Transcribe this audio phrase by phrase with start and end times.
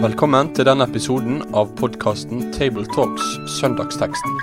[0.00, 3.24] Velkommen til denne episoden av podkasten Tabletalks
[3.58, 4.36] Søndagsteksten,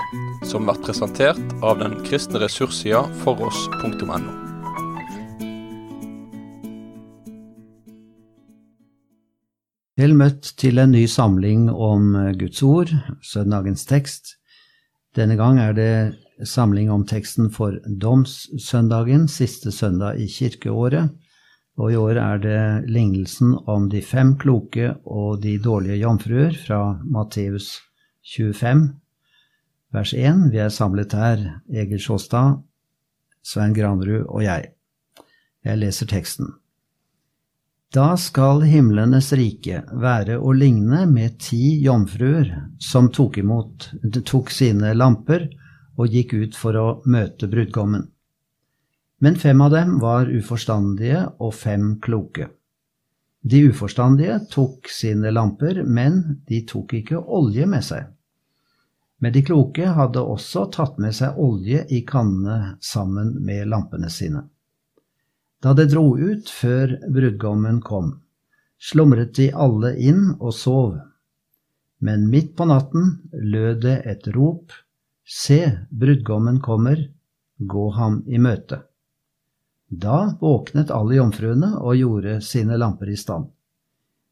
[0.46, 4.18] som blir presentert av den kristne ressurssida foross.no.
[9.98, 12.94] Vel møtt til en ny samling om Guds ord,
[13.26, 14.36] søndagens tekst.
[15.18, 15.94] Denne gang er det
[16.46, 21.10] samling om teksten for domssøndagen, siste søndag i kirkeåret.
[21.78, 26.98] Og i år er det lignelsen om de fem kloke og de dårlige jomfruer fra
[27.06, 27.76] Matteus
[28.26, 28.88] 25,
[29.94, 30.48] vers 1.
[30.52, 32.58] Vi er samlet her, Egil Sjåstad,
[33.46, 34.72] Svein Granrud og jeg.
[35.64, 36.50] Jeg leser teksten.
[37.94, 42.50] Da skal himlenes rike være å ligne med ti jomfruer
[42.84, 43.88] som tok, imot,
[44.28, 45.48] tok sine lamper
[45.98, 48.06] og gikk ut for å møte brudgommen.
[49.20, 52.52] Men fem av dem var uforstandige og fem kloke.
[53.42, 58.06] De uforstandige tok sine lamper, men de tok ikke olje med seg.
[59.18, 64.44] Men de kloke hadde også tatt med seg olje i kannene sammen med lampene sine.
[65.64, 68.12] Da det dro ut før brudgommen kom,
[68.78, 70.98] slumret de alle inn og sov.
[71.98, 74.70] Men midt på natten lød det et rop,
[75.28, 77.02] Se, brudgommen kommer,
[77.58, 78.80] gå ham i møte.
[79.90, 83.50] Da våknet alle jomfruene og gjorde sine lamper i stand.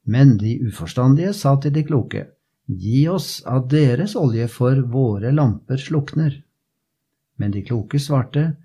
[0.06, 2.28] Men de uforstandige sa til de kloke,
[2.66, 6.40] Gi oss av deres olje, for våre lamper slukner.
[7.38, 8.56] Men de kloke svarte,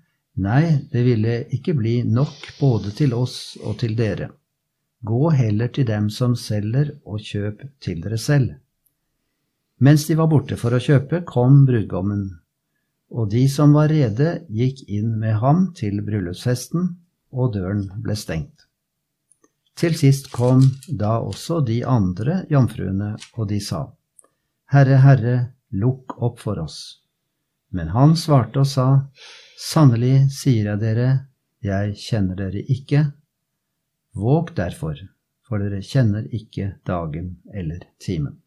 [0.41, 4.31] Nei, det ville ikke bli nok både til oss og til dere.
[5.03, 8.55] Gå heller til dem som selger, og kjøp til dere selv.
[9.81, 12.29] Mens de var borte for å kjøpe, kom brudgommen
[13.11, 16.93] og de som var rede, gikk inn med ham til bryllupsfesten,
[17.31, 18.67] og døren ble stengt.
[19.75, 23.85] Til sist kom da også de andre jomfruene, og de sa,
[24.71, 25.35] Herre, Herre,
[25.71, 26.79] lukk opp for oss.
[27.71, 28.87] Men han svarte og sa,
[29.61, 31.09] Sannelig sier jeg dere,
[31.61, 33.03] jeg kjenner dere ikke.
[34.17, 34.97] Våg derfor,
[35.47, 38.40] for dere kjenner ikke dagen eller timen.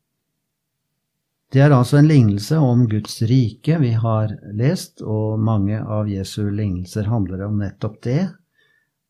[1.55, 6.49] Det er altså en lignelse om Guds rike vi har lest, og mange av Jesu
[6.51, 8.25] lignelser handler om nettopp det.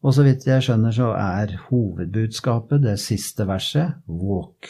[0.05, 4.69] Og så vidt jeg skjønner, så er hovedbudskapet, det siste verset, våk.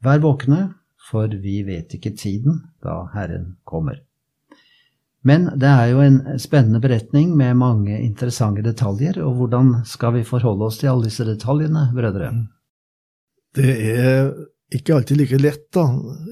[0.00, 0.62] Vær våkne,
[1.10, 4.00] for vi vet ikke tiden da Herren kommer.
[5.28, 10.24] Men det er jo en spennende beretning med mange interessante detaljer, og hvordan skal vi
[10.24, 12.32] forholde oss til alle disse detaljene, brødre?
[13.52, 14.32] Det er
[14.74, 15.86] ikke alltid like lett, da.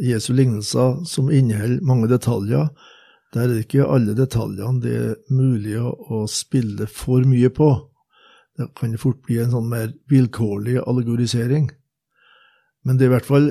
[0.04, 2.68] Jesu lignelser som inneholder mange detaljer.
[3.34, 7.70] Der er det ikke alle detaljene det er mulig å spille for mye på.
[8.56, 11.70] Det kan fort bli en sånn mer vilkårlig allegorisering.
[12.84, 13.50] Men det er i hvert fall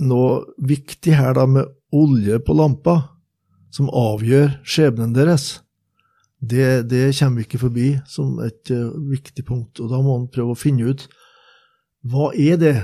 [0.00, 2.96] noe viktig her da med olje på lampa,
[3.74, 5.60] som avgjør skjebnen deres.
[6.40, 10.30] Det, det kommer vi ikke forbi som et uh, viktig punkt, og da må man
[10.32, 11.04] prøve å finne ut
[12.08, 12.74] hva er det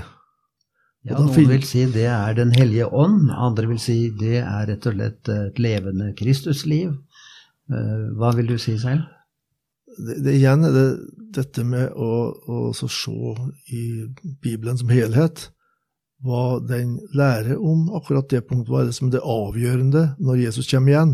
[1.05, 4.87] ja, Noen vil si det er Den hellige ånd, andre vil si det er rett
[4.89, 6.95] og slett et levende Kristusliv.
[7.71, 9.05] Eh, hva vil du si selv?
[9.97, 10.87] Det, det igjen er det
[11.37, 12.09] dette med å,
[12.47, 13.13] å se
[13.73, 13.83] i
[14.41, 15.49] Bibelen som helhet
[16.25, 20.39] hva den lærer om akkurat det punktet, hva er det som er det avgjørende når
[20.47, 21.13] Jesus kommer igjen.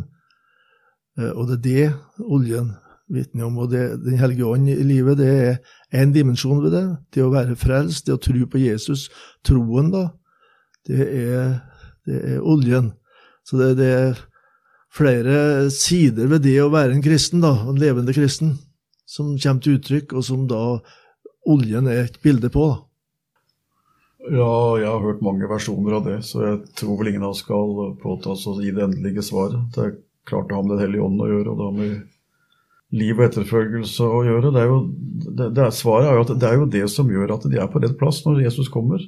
[1.19, 2.73] Eh, og det er det oljen
[3.11, 3.57] vitner om.
[3.63, 6.85] Og det, Den hellige ånd i livet, det er en dimensjon ved det.
[7.13, 9.09] Det å være frelst, det å tro på Jesus.
[9.45, 10.07] Troen, da,
[10.87, 11.57] det er,
[12.07, 12.93] det er oljen.
[13.47, 14.23] Så det, det, er
[14.93, 18.57] flere sider ved det å være en kristen, da, en levende kristen,
[19.09, 20.63] som kommer til uttrykk, og som da
[21.49, 22.69] oljen er et bilde på.
[22.71, 22.81] da.
[24.31, 27.41] Ja, jeg har hørt mange versjoner av det, så jeg tror vel ingen av oss
[27.43, 29.65] skal påta oss å gi det endelige svaret.
[29.75, 29.97] Det er
[30.29, 31.97] klart det har med Den hellige ånd å gjøre, og det har med
[32.93, 34.53] liv og etterfølgelse å gjøre.
[34.53, 34.79] Det er jo,
[35.25, 37.59] det, det er, svaret er jo at det er jo det som gjør at de
[37.59, 39.01] er på rett plass når Jesus kommer.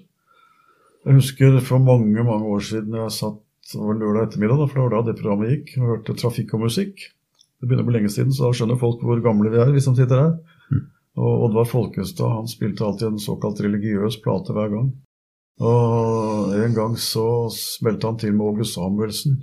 [1.06, 4.94] Jeg husker for mange mange år siden jeg satt over lørdag ettermiddag, for det var
[4.96, 7.08] da det programmet gikk, og hørte trafikk og musikk.
[7.62, 9.82] Det begynner å bli lenge siden, så da skjønner folk hvor gamle vi er, vi
[9.82, 10.36] som sitter her.
[10.74, 10.84] Mm.
[11.22, 14.92] Og Oddvar Folkestad han spilte alltid en såkalt religiøs plate hver gang.
[15.64, 19.38] Og En gang så smelte han til med Åge Samuelsen,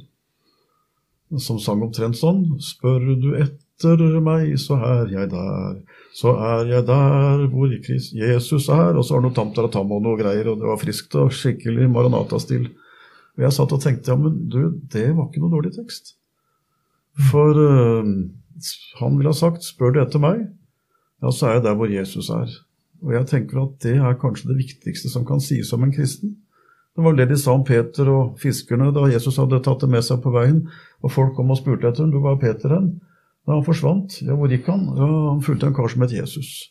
[1.41, 5.81] som sang omtrent sånn Spør du et etter meg, så er jeg der.
[6.15, 8.97] Så er jeg der hvor Jesus er.
[8.97, 11.89] Og så var det noe tamtaratam og noe greier, og det var friskt og skikkelig
[11.91, 12.69] Maranata-stil.
[13.39, 14.61] Og jeg satt og tenkte ja, men du,
[14.93, 16.15] det var ikke noe dårlig tekst.
[17.31, 18.05] For uh,
[19.01, 20.45] han ville ha sagt spør du etter meg,
[21.23, 22.53] ja, så er jeg der hvor Jesus er.
[23.03, 26.37] Og jeg tenker at det er kanskje det viktigste som kan sies om en kristen.
[26.93, 30.05] Det var det de sa om Peter og fiskerne da Jesus hadde tatt det med
[30.05, 30.67] seg på veien,
[31.01, 32.13] og folk kom og spurte etter ham.
[32.13, 33.01] du var Peter hen?'
[33.47, 34.85] Da han forsvant, ja, hvor gikk han?
[34.97, 36.69] Ja, Han fulgte en kar som het Jesus.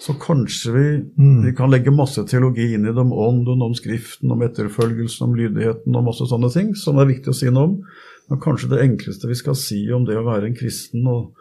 [0.00, 0.86] Så kanskje vi,
[1.18, 1.42] Mm.
[1.44, 5.34] vi kan legge masse teologi inn i det om ånden, om skriften, om etterfølgelsen, om
[5.34, 7.82] lydigheten og masse sånne ting som det er viktig å si noe om.
[8.30, 11.32] Men kanskje det enkleste vi skal si om det å være en kristen og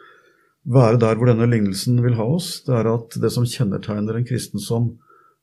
[0.65, 4.25] være der hvor denne lignelsen vil ha oss, det er at det som kjennetegner en
[4.25, 4.97] kristen som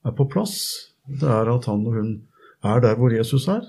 [0.05, 2.23] er på plass, det er at han og hun
[2.65, 3.63] er der hvor Jesus er.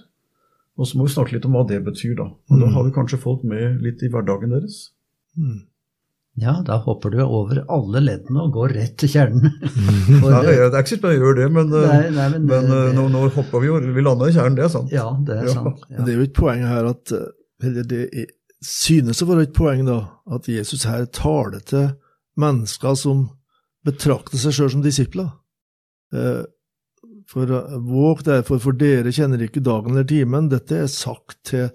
[0.77, 2.23] Og så må vi snakke litt om hva det betyr, da.
[2.49, 2.73] Og da Mm.
[2.73, 4.91] har vi kanskje folk med litt i hverdagen deres.
[5.37, 5.63] Mm.
[6.37, 9.53] Ja, da hopper du over alle leddene og går rett til kjernen.
[10.21, 12.45] For Nei, det- det er ikke sikkert jeg gjør det, men, eh, Nei, nei, men,
[12.49, 14.91] men eh, det- nå, nå hopper vi jo Vi lander i kjernen, det er sant.
[14.91, 15.53] Ja, det er Ja.
[15.53, 15.85] sant.
[15.89, 16.05] Men Ja.
[16.05, 17.29] det er jo et poeng her at eh,
[17.63, 18.25] Eller det
[18.65, 19.99] synes å være et poeng, da,
[20.35, 21.93] at Jesus her taler til
[22.37, 23.29] mennesker som
[23.85, 25.31] betrakter seg sjøl som disipler.
[26.13, 26.43] Eh,
[27.31, 30.49] For eh, våg derfor, for dere kjenner ikke dagen eller timen.
[30.51, 31.69] Dette er sagt til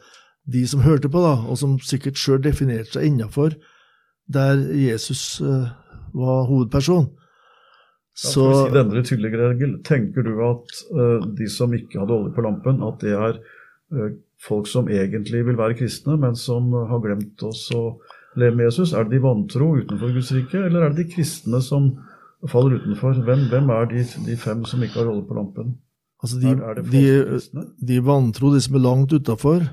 [0.49, 3.57] de som hørte på, da, og som sikkert sjøl definerte seg innafor
[4.31, 5.73] der Jesus uh,
[6.15, 7.09] var hovedperson.
[8.15, 12.35] Så, ja, si denne tydelige Egil, tenker du at uh, de som ikke hadde olje
[12.37, 14.09] på lampen, at det er uh,
[14.43, 17.99] folk som egentlig vil være kristne, men som har glemt oss å
[18.39, 18.95] leve med Jesus?
[18.95, 21.93] Er det de vantro utenfor Guds rike, eller er det de kristne som
[22.49, 23.19] faller utenfor?
[23.27, 25.79] Hvem, hvem er de, de fem som ikke har olje på lampen?
[26.23, 29.65] altså de, er, er de, de vantro, de som er langt utafor,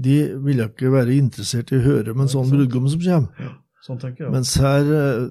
[0.00, 3.52] de vil ikke være interessert i å høre om en sånn brudgom som kommer.
[3.84, 4.32] Sånn tenker jeg.
[4.34, 5.28] Mens her, eh,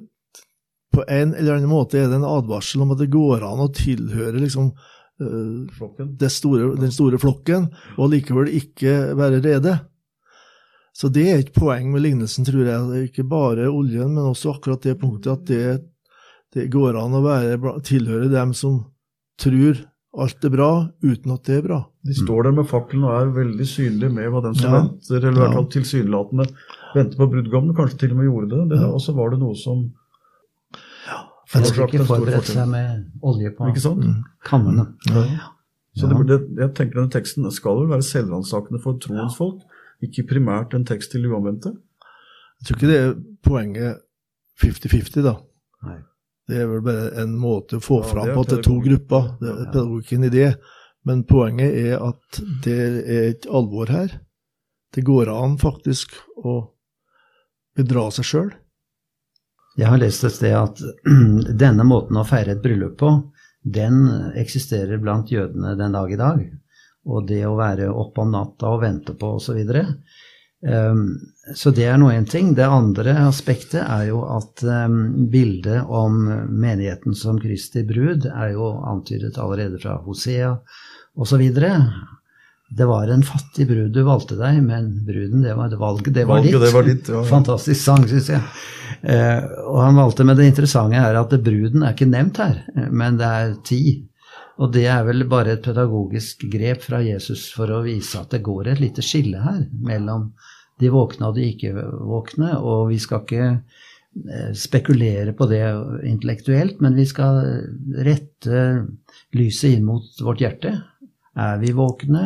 [0.93, 3.69] på en eller annen måte, er det en advarsel om at det går an å
[3.73, 4.71] tilhøre liksom,
[5.21, 9.79] eh, store, den store flokken, og likevel ikke være rede.
[10.93, 13.09] Så det er et poeng med lignelsen, tror jeg.
[13.09, 15.83] Ikke bare oljen, men også akkurat det punktet at det,
[16.53, 18.81] det går an å være, tilhøre dem som
[19.39, 19.77] tror
[20.17, 21.79] alt er bra, uten at det er bra.
[22.05, 24.79] De står der med fakkelen og er veldig synlige med hva den som Ja.
[24.81, 25.63] venter, eller i hvert Ja.
[25.75, 26.47] tilsynelatende
[26.95, 28.69] venter på brudgommen, kanskje til og med gjorde det.
[28.69, 28.87] det Ja.
[28.89, 29.91] Og så var det noe som
[31.49, 34.03] For Fortsatt skal ikke forberedt seg med olje på Ikke sant?
[34.05, 34.23] Mm.
[34.45, 34.83] kannene.
[35.07, 35.23] Ja.
[35.97, 39.61] Så det, det, jeg tenker denne teksten skal vel være selvransakende for troens folk,
[40.03, 41.73] ikke primært en tekst til uanvendte.
[42.61, 43.97] Jeg tror ikke det er poenget
[44.61, 45.33] 50-50, da.
[45.83, 45.97] Nei.
[46.49, 48.79] Det er vel bare en måte å få Ja, fram på at det er to
[48.81, 49.27] grupper.
[49.39, 50.49] Det er pedagogikken i det.
[51.07, 54.15] Men poenget er at det er et alvor her.
[54.93, 56.59] Det går an faktisk å
[57.77, 58.49] bedra seg sjøl.
[59.79, 60.81] Jeg har lest et sted at
[61.63, 63.11] denne måten å feire et bryllup på,
[63.63, 64.01] den
[64.39, 66.41] eksisterer blant jødene den dag i dag.
[67.09, 69.61] Og det å være oppe om natta og vente på osv.
[70.59, 71.03] Så, um,
[71.55, 72.53] så det er nå én ting.
[72.55, 76.19] Det andre aspektet er jo at um, bildet om
[76.49, 80.57] menigheten som Kristi brud er jo antydet allerede fra Hosea
[81.15, 81.45] osv.
[82.69, 86.37] Det var en fattig brud du valgte deg, men bruden, det var valget, det var
[86.37, 86.61] Valget, ditt.
[86.61, 87.23] det var ditt, ja.
[87.25, 88.43] Fantastisk sang, syns jeg.
[89.01, 93.17] Eh, og han valgte, men det interessante er at bruden er ikke nevnt her, men
[93.17, 93.81] det er ti.
[94.59, 98.43] Og det er vel bare et pedagogisk grep fra Jesus for å vise at det
[98.43, 100.33] går et lite skille her mellom
[100.79, 101.71] de våkne og de ikke
[102.07, 105.63] våkne, og vi skal ikke eh, spekulere på det
[106.07, 107.41] intellektuelt, men vi skal
[108.07, 108.61] rette
[109.35, 110.75] lyset inn mot vårt hjerte.
[111.39, 112.23] Er vi våkne?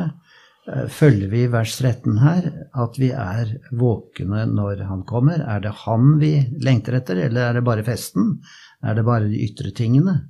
[0.69, 2.51] Eh, Følger vi vers 13 her,
[2.85, 5.41] at vi er våkne når han kommer?
[5.41, 8.39] Er det han vi lengter etter, eller er det bare festen?
[8.85, 10.23] Er det bare de ytre tingene?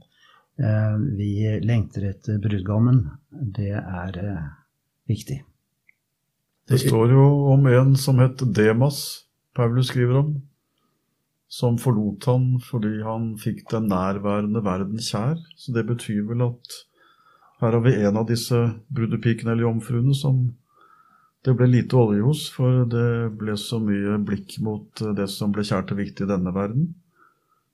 [0.60, 3.10] Eh, Vi lengter etter brudgommen.
[3.29, 4.48] Det er eh,
[5.10, 5.41] viktig.
[6.69, 10.29] Det står jo om en som het Demas, Paulus skriver om,
[11.51, 15.41] som forlot han fordi han fikk den nærværende verden kjær.
[15.57, 16.79] Så det betyr vel at
[17.62, 18.57] her har vi en av disse
[18.93, 20.45] brudepikene eller jomfruene som
[21.43, 25.65] det ble lite olje hos, for det ble så mye blikk mot det som ble
[25.67, 26.93] kjært og viktig i denne verden.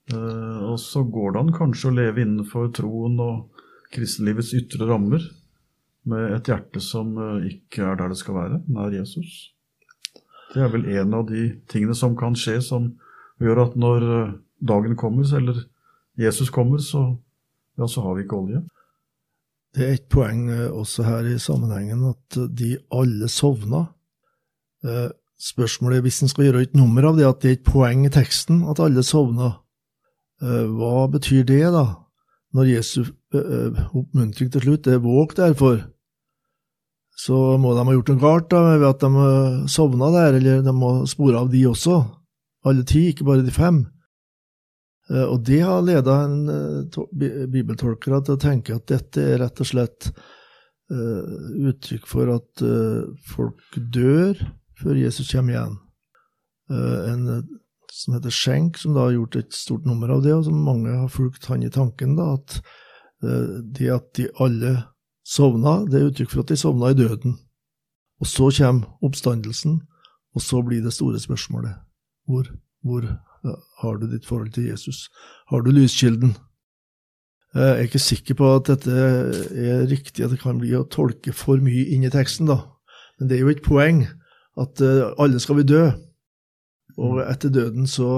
[0.09, 3.61] Eh, Og så går det an kanskje å leve innenfor troen og
[3.93, 5.21] kristenlivets ytre rammer
[6.09, 9.53] med et hjerte som eh, ikke er der det skal være, nær Jesus.
[10.53, 12.93] Det er vel en av de tingene som kan skje, som
[13.41, 14.33] gjør at når eh,
[14.65, 15.61] dagen kommer, eller
[16.19, 17.05] Jesus kommer, så,
[17.77, 18.63] ja, så har vi ikke olje.
[19.77, 23.83] Det er et poeng også her i sammenhengen at de alle sovna.
[25.39, 28.01] Spørsmålet er hvis en skal gjøre et nummer av det, at det er et poeng
[28.07, 29.51] i teksten at alle sovna.
[30.41, 31.85] Eh, Hva betyr det, da?
[32.55, 35.81] Når Jesu eh, eh, oppmuntring til slutt er våg derfor,
[37.19, 40.73] så må de ha gjort noe galt da, ved at de sovna der, eller de
[40.75, 41.99] må spore av de også.
[42.69, 43.81] Alle ti, ikke bare de fem.
[45.09, 46.15] Og det har leda
[47.49, 50.11] bibeltolkere til å tenke at dette er rett og slett
[50.93, 52.63] uttrykk for at
[53.33, 54.37] folk dør
[54.79, 55.75] før Jesus kommer igjen.
[56.69, 57.25] En
[57.93, 60.93] som heter Schenk, som da har gjort et stort nummer av det, og som mange
[60.93, 62.59] har fulgt han i tanken, da, at
[63.75, 64.73] det at de alle
[65.27, 67.35] sovna, det er uttrykk for at de sovna i døden.
[68.19, 69.81] Og så kommer oppstandelsen,
[70.35, 71.75] og så blir det store spørsmålet
[72.29, 72.45] hvor,
[72.85, 73.07] hvor
[73.81, 75.09] har du ditt forhold til Jesus?
[75.49, 76.35] Har du lyskilden?
[77.55, 81.33] Jeg er ikke sikker på at dette er riktig, at det kan bli å tolke
[81.33, 82.61] for mye inn i teksten, da.
[83.17, 84.03] Men det er jo et poeng
[84.59, 84.83] at
[85.17, 85.87] alle skal vi dø.
[86.99, 88.09] Og etter døden så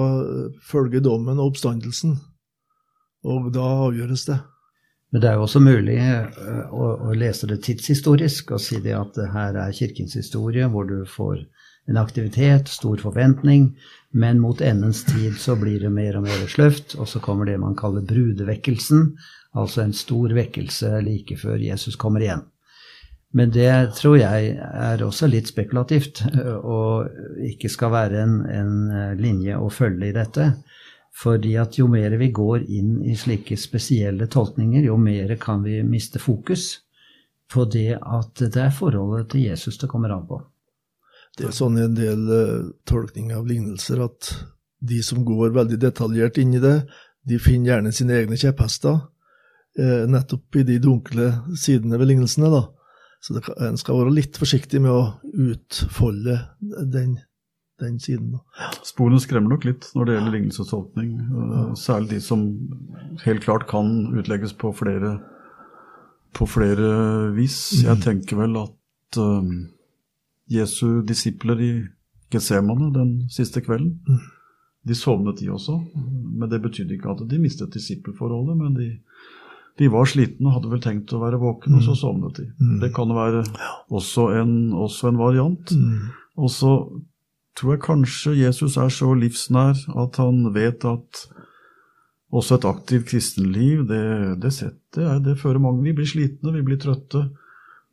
[0.65, 2.17] følger dommen og oppstandelsen.
[3.21, 4.39] Og da avgjøres det.
[5.11, 8.95] Men det er jo også mulig eh, å, å, lese det tidshistorisk og si det
[8.95, 11.41] at det her er kirkens historie, hvor du får
[11.91, 13.73] en aktivitet, stor forventning,
[14.15, 17.57] men mot endens tid så blir det mer og mer sløvt, og så kommer det
[17.59, 19.09] man kaller brudevekkelsen,
[19.57, 22.45] altså en stor vekkelse like før Jesus kommer igjen.
[23.31, 27.07] Men det tror jeg er også litt spekulativt, eh, og
[27.47, 30.51] ikke skal være en, en linje å følge i dette.
[31.21, 35.81] Fordi at jo mer vi går inn i slike spesielle tolkninger, jo mer kan vi
[35.83, 36.81] miste fokus
[37.51, 40.39] på det at det er forholdet til Jesus det kommer an på.
[41.37, 44.31] Det er sånn i en del uh, tolkninger av lignelser at
[44.83, 46.77] de som går veldig detaljert inn i det,
[47.27, 49.03] de finner gjerne sine egne kjepphester
[50.11, 52.49] nettopp i de dunkle sidene ved lignelsene.
[52.51, 52.65] da.
[53.21, 55.03] Så det, en skal være litt forsiktig med å
[55.51, 56.39] utfolde
[56.89, 57.19] den
[57.81, 58.35] den siden.
[58.85, 61.13] Sporene skremmer nok litt når det gjelder lignelsestolkning.
[61.79, 62.43] Særlig de som
[63.25, 65.15] helt klart kan utlegges på flere,
[66.37, 66.91] på flere
[67.37, 67.57] vis.
[67.73, 67.87] Mm.
[67.87, 69.55] Jeg tenker vel at um,
[70.51, 71.71] Jesu disipler i
[72.31, 74.21] Getsemane den siste kvelden, mm.
[74.87, 75.79] de sovnet de også.
[76.37, 78.91] Men det betydde ikke at de mistet disippelforholdet, men de,
[79.79, 81.99] de var slitne og hadde vel tenkt å være våkne, og så mm.
[81.99, 82.47] sovnet de.
[82.59, 82.73] Mm.
[82.83, 83.43] Det kan være
[83.89, 85.71] også en, også en variant.
[85.71, 86.09] Mm.
[86.41, 86.73] Og så
[87.57, 91.25] tror jeg kanskje Jesus er så livsnær at han vet at
[92.31, 94.03] også et aktivt kristenliv, det,
[94.43, 97.25] det, setter, det fører mange Vi blir slitne, vi blir trøtte.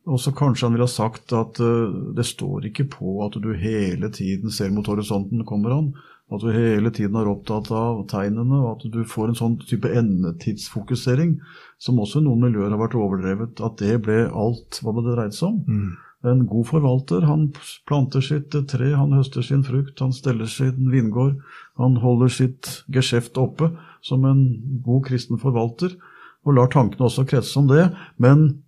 [0.09, 3.51] Og så kanskje han ville ha sagt at uh, det står ikke på at du
[3.59, 5.91] hele tiden ser mot horisonten, kommer han.
[6.29, 9.89] At du hele tiden er opptatt av tegnene, og at du får en sånn type
[9.89, 11.39] endetidsfokusering,
[11.81, 15.37] som også i noen miljøer har vært overdrevet, at det ble alt hva det dreide
[15.39, 15.63] seg om.
[15.65, 15.89] Mm.
[16.29, 17.47] En god forvalter, han
[17.87, 21.39] planter sitt tre, han høster sin frukt, han steller sin vingård,
[21.79, 23.71] han holder sitt geskjeft oppe
[24.05, 24.43] som en
[24.85, 25.95] god kristen forvalter,
[26.43, 27.87] og lar tankene også kretse om det.
[28.19, 28.61] Men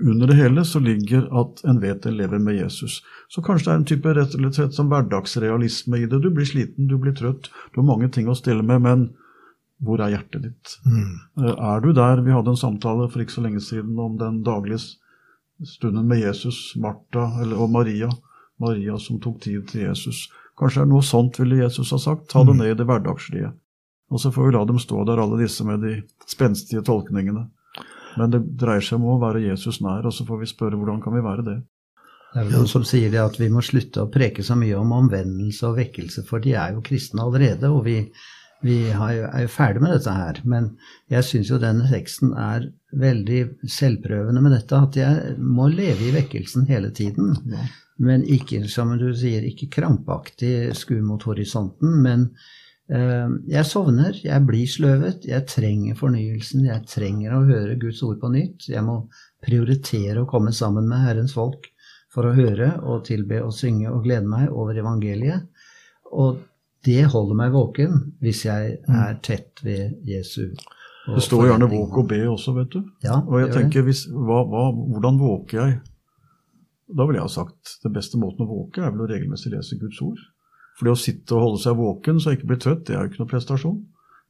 [0.00, 3.00] under det hele så ligger at en vet en lever med Jesus.
[3.28, 6.20] Så kanskje det er en type rett og slett som hverdagsrealisme i det.
[6.22, 9.06] Du blir sliten, du blir trøtt, du har mange ting å stille med, men
[9.82, 10.74] hvor er hjertet ditt?
[10.86, 11.14] Mm.
[11.42, 12.22] Eh, er du der?
[12.22, 14.78] Vi hadde en samtale for ikke så lenge siden om den daglige
[15.66, 18.10] stunden med Jesus, Martha og Maria.
[18.62, 20.28] Maria som tok tid til Jesus.
[20.58, 22.28] Kanskje det er noe sånt ville Jesus ha sagt.
[22.30, 22.62] Ta det mm.
[22.62, 23.50] ned i det hverdagslige.
[24.12, 25.96] Og så får vi la dem stå der, alle disse med de
[26.28, 27.48] spenstige tolkningene.
[28.18, 31.00] Men det dreier seg om å være Jesus nær, og så får vi spørre hvordan
[31.04, 31.58] kan vi være det.
[32.32, 34.94] Det er noen som sier det at vi må slutte å preke så mye om
[34.96, 37.98] omvendelse og vekkelse, for de er jo kristne allerede, og vi,
[38.64, 40.40] vi er jo ferdig med dette her.
[40.48, 40.70] Men
[41.12, 42.70] jeg syns jo denne teksten er
[43.02, 47.36] veldig selvprøvende med dette, at jeg må leve i vekkelsen hele tiden.
[48.02, 52.00] Men ikke, som du sier, ikke krampaktig skue mot horisonten.
[52.04, 52.30] Men
[52.88, 58.32] jeg sovner, jeg blir sløvet, jeg trenger fornyelsen, jeg trenger å høre Guds ord på
[58.34, 58.66] nytt.
[58.68, 58.98] Jeg må
[59.44, 61.70] prioritere å komme sammen med Herrens folk
[62.12, 65.48] for å høre og tilbe og synge og glede meg over evangeliet.
[66.12, 66.42] Og
[66.84, 68.98] det holder meg våken hvis jeg mm.
[69.06, 70.50] er tett ved Jesu
[71.02, 72.82] det står gjerne 'våk og be' også, vet du.
[73.02, 75.80] Ja, og jeg tenker, hvis, hva, hva, hvordan våker jeg?
[76.92, 79.80] Da ville jeg ha sagt det beste måten å våke er vel å regelmessig lese
[79.80, 80.20] Guds ord.
[80.78, 83.04] For det å sitte og holde seg våken så jeg ikke blir trøtt, det er
[83.04, 83.80] jo ikke noe prestasjon.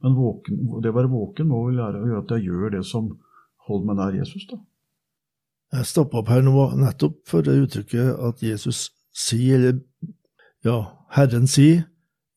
[0.03, 2.83] Men våken, det å være våken må vel lære å gjøre at jeg gjør det
[2.87, 3.09] som
[3.69, 4.59] holder meg nær Jesus, da.
[5.73, 9.79] Jeg stoppa opp her nå nettopp for det uttrykket at Jesus sier, eller
[10.65, 10.77] ja,
[11.15, 11.87] Herren sier,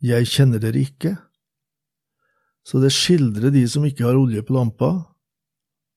[0.01, 1.17] 'Jeg kjenner dere ikke'.
[2.67, 5.07] Så det skildrer de som ikke har olje på lampa,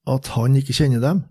[0.07, 1.23] at han ikke kjenner dem.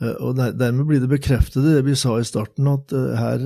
[0.00, 3.44] Eh, og Dermed blir det bekreftet det vi sa i starten, at eh, her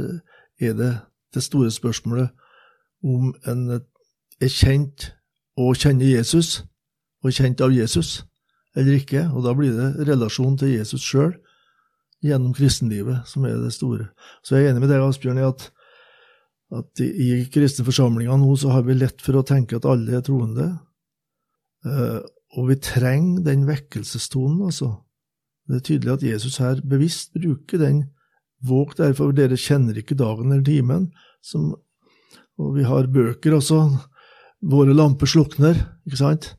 [0.61, 0.93] er det
[1.35, 2.31] det store spørsmålet
[3.05, 5.11] om en er kjent
[5.61, 6.65] og kjenner Jesus,
[7.25, 8.25] og kjent av Jesus,
[8.77, 9.29] eller ikke.
[9.33, 11.33] Og da blir det relasjonen til Jesus sjøl
[12.25, 14.09] gjennom kristenlivet som er det store.
[14.45, 15.69] Så jeg er enig med deg, Asbjørn, i at,
[16.75, 20.25] at i, kristne forsamlinger nå så har vi lett for å tenke at alle er
[20.25, 20.71] troende.
[21.85, 22.21] Eh,
[22.55, 24.95] og vi trenger den vekkelsestonen, altså.
[25.65, 28.03] Det er tydelig at Jesus her bevisst bruker den.
[28.65, 31.09] Våg derfor, dere kjenner ikke dagen eller timen.
[31.45, 31.75] Som,
[32.59, 33.81] og vi har bøker også.
[34.65, 35.77] Våre lamper slukner,
[36.09, 36.55] ikke sant?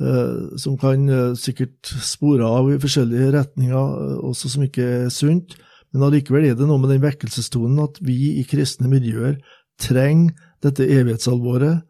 [0.00, 5.10] Eh, som kan eh, sikkert spore av i forskjellige retninger, eh, også som ikke er
[5.12, 5.58] sunt.
[5.92, 9.36] Men allikevel er det noe med den vekkelsestonen at vi i kristne miljøer
[9.80, 10.32] trenger
[10.64, 11.86] dette evighetsalvoret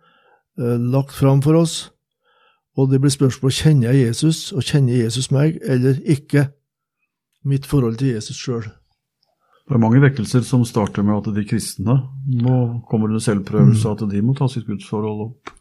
[0.61, 1.91] lagt fram for oss.
[2.77, 6.49] Og det blir spørsmål kjenner jeg Jesus, og kjenner Jesus meg, eller ikke?
[7.45, 8.67] Mitt forhold til Jesus sjøl.
[9.71, 11.95] Det er mange vekkelser som starter med at de kristne
[12.43, 12.55] nå
[12.91, 13.93] kommer under selvprøvelse, mm.
[13.93, 15.53] at de må ta sitt gudsforhold opp.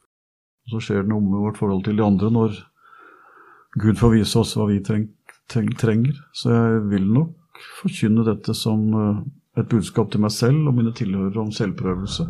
[0.65, 2.55] Og så skjer det noe med vårt forhold til de andre når
[3.77, 5.03] Gud får vise oss hva vi treng,
[5.45, 6.17] treng, trenger.
[6.33, 9.19] Så jeg vil nok forkynne dette som eh,
[9.61, 12.25] et budskap til meg selv og mine tilhørere om selvprøvelse.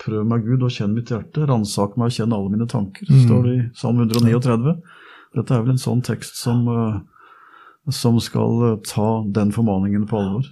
[0.00, 1.44] Prøv meg, Gud, og kjenn mitt hjerte.
[1.52, 3.20] Ransak meg og kjenn alle mine tanker, mm.
[3.26, 4.78] står det i Salme 139.
[5.36, 10.24] Dette er vel en sånn tekst som, eh, som skal eh, ta den formaningen på
[10.24, 10.48] alvor.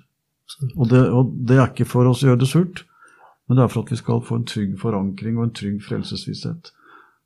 [0.77, 2.85] Og det, og det, er ikke for oss å gjøre det surt,
[3.47, 6.73] men det er for at vi skal få en trygg forankring og en trygg frelsesvisshet.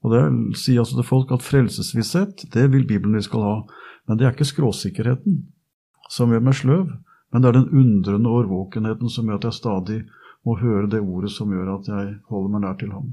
[0.04, 0.22] Og det
[0.60, 3.56] sier altså til folk at frelsesvisshet, det vil Bibelen vi skal ha.
[4.04, 5.40] Men det er ikke skråsikkerheten
[6.12, 6.90] som gjør meg sløv,
[7.32, 10.00] men det er den undrende årvåkenheten som gjør at jeg stadig
[10.44, 13.08] må høre det ordet som gjør at jeg holder meg nær til ham.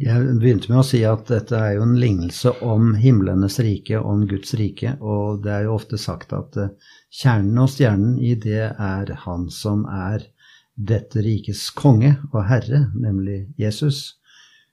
[0.00, 4.24] Jeg begynte med å si at dette er jo en lignelse om himlenes rike, om
[4.28, 4.94] Guds rike.
[5.04, 6.72] Og det er jo ofte sagt at eh,
[7.12, 10.24] kjernen og stjernen i det er Han som er
[10.72, 14.16] dette rikes konge og herre, nemlig Jesus,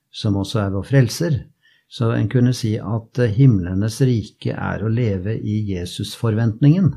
[0.08, 1.38] som også er vår frelser.
[1.90, 6.92] Så en kunne si at eh, himlenes rike er å leve i Jesus-forventningen.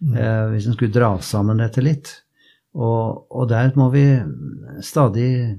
[0.00, 0.14] Mm.
[0.14, 2.14] Eh, hvis en skulle dra sammen dette litt.
[2.78, 4.04] Og, og, der må vi
[4.84, 5.56] stadig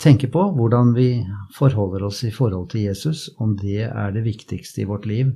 [0.00, 1.08] tenke på hvordan vi
[1.56, 5.34] forholder oss i forhold til Jesus, om det er det viktigste i vårt liv.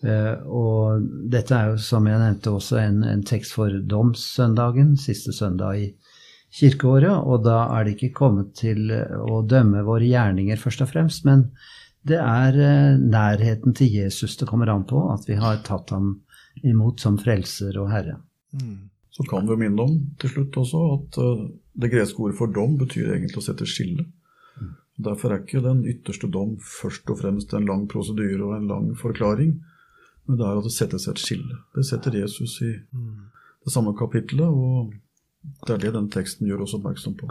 [0.00, 5.34] Uh, og dette er jo, som jeg nevnte, også en, en tekst for domssøndagen, siste
[5.36, 5.90] søndag i
[6.56, 7.12] kirkeåret.
[7.20, 11.50] Og da er det ikke kommet til å dømme våre gjerninger først og fremst, men
[12.08, 16.14] det er uh, nærheten til Jesus det kommer an på, at vi har tatt ham
[16.64, 18.16] imot som frelser og herre.
[18.56, 18.88] Mm.
[19.10, 21.18] Så kan vi minne om til slutt også at
[21.74, 24.06] det greske ordet for dom betyr egentlig å sette skille.
[24.60, 24.70] Mm.
[25.06, 28.88] Derfor er ikke den ytterste dom først og fremst en lang prosedyre og en lang
[28.98, 29.58] forklaring,
[30.26, 31.60] men det er at det settes et skille.
[31.76, 33.14] Det setter Jesus i mm.
[33.66, 34.92] det samme kapittelet, og
[35.66, 37.30] det er det den teksten gjør oss oppmerksom på.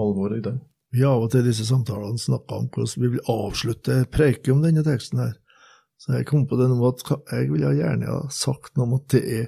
[0.00, 0.56] Alvoret i det.
[0.94, 4.52] Vi har av og til i disse samtalene snakka om hvordan vi vil avslutte preike
[4.54, 5.36] om denne teksten her.
[5.98, 9.06] Så jeg kom på det nå at jeg ville gjerne ha sagt noe om at
[9.14, 9.46] det er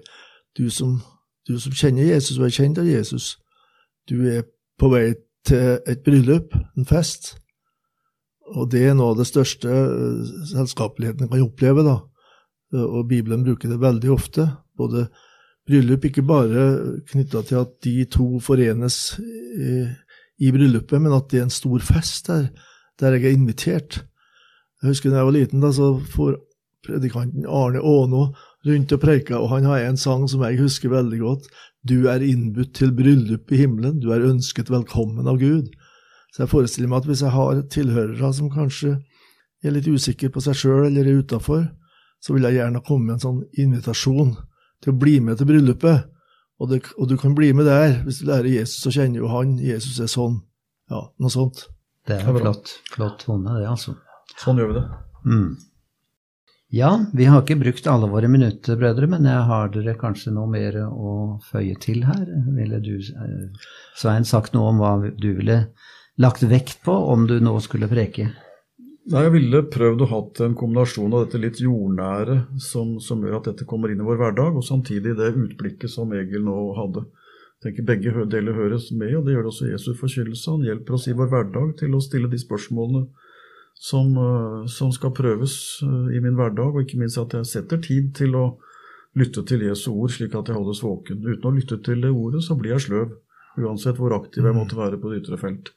[0.58, 1.00] du som
[1.46, 3.36] du som kjenner Jesus og er kjent av Jesus,
[4.10, 4.46] du er
[4.78, 5.14] på vei
[5.46, 7.36] til et bryllup, en fest.
[8.54, 11.96] Og det er noe av det største eh, selskapeligheten kan oppleve, da.
[12.76, 14.48] Og Bibelen bruker det veldig ofte.
[14.76, 15.06] Både
[15.66, 16.64] bryllup, ikke bare
[17.10, 19.86] knytta til at de to forenes i,
[20.38, 22.50] i, bryllupet, men at det er en stor fest der,
[23.00, 24.02] der jeg er invitert.
[24.82, 26.38] Jeg husker da jeg var liten, da, så for
[26.86, 28.28] predikanten Arne Aano
[28.66, 31.50] rundt og preika, og han har en sang som jeg husker veldig godt.
[31.86, 35.68] Du er innbudt til bryllup i himmelen, du er ønsket velkommen av Gud.
[36.34, 38.96] Så jeg forestiller meg at hvis jeg har tilhørere som kanskje
[39.64, 41.64] er litt usikre på seg sjøl eller er utafor,
[42.22, 44.34] så vil jeg gjerne komme med en sånn invitasjon
[44.84, 46.12] til å bli med til bryllupet.
[46.56, 49.30] Og, det, og, du kan bli med der hvis du lærer Jesus, så kjenner jo
[49.32, 50.40] han Jesus er sånn.
[50.90, 51.66] Ja, noe sånt.
[52.06, 52.76] Det er flott.
[52.92, 53.96] Flott tone, det, altså.
[54.40, 54.84] Sånn gjør vi det.
[55.26, 55.48] Mm.
[56.74, 60.50] Ja, vi har ikke brukt alle våre minutter, brødre, men jeg har dere kanskje noe
[60.50, 61.12] mer å
[61.46, 62.24] føye til her?
[62.56, 65.68] Ville du, eh, Svein, sagt noe om hva du ville
[66.18, 68.32] lagt vekt på om du nå skulle preke?
[69.06, 73.36] Nei, Jeg ville prøvd å ha en kombinasjon av dette litt jordnære som, som, gjør
[73.36, 77.06] at dette kommer inn i vår hverdag, og samtidig det utblikket som Egil nå hadde.
[77.62, 80.50] Jeg tenker Begge deler høres med, og det gjør det også Jesu forkynnelse.
[80.50, 83.06] Han hjelper oss i vår hverdag til å stille de spørsmålene
[83.78, 87.80] som, eh, som, skal prøves eh, i min hverdag, og ikke minst at jeg setter
[87.82, 88.46] tid til å
[89.16, 91.22] lytte til Jesu ord, slik at jeg holdes våken.
[91.24, 93.14] Uten å lytte til det ordet, så blir jeg sløv,
[93.56, 95.72] uansett hvor aktiv jeg måtte være på det ytre felt.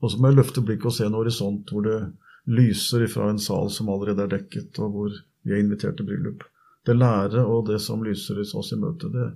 [0.00, 1.98] Og så må jeg løfte blikket og se en horisont hvor det
[2.48, 6.46] lyser fra en sal som allerede er dekket, og hvor vi er invitert til bryllup.
[6.86, 9.26] Det lære og det som lyser hos oss i møte, det,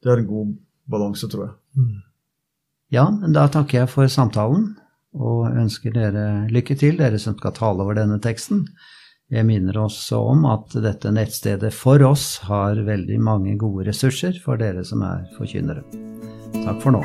[0.00, 0.54] det er en god
[0.88, 1.54] balanse, tror jeg.
[1.76, 1.98] Mm.
[2.92, 4.72] Ja, da takker jeg for samtalen
[5.12, 8.66] og ønsker dere lykke til, dere som skal tale over denne teksten.
[9.32, 14.60] Jeg minner også om at dette nettstedet for oss har veldig mange gode ressurser for
[14.60, 15.84] dere som er forkynnere.
[16.62, 17.02] Takk for nå.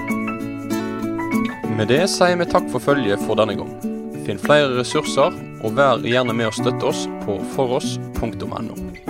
[1.77, 3.71] Med det sier vi takk for følget for denne gang.
[4.27, 9.06] Finn flere ressurser, og vær gjerne med å støtte oss på foross.no.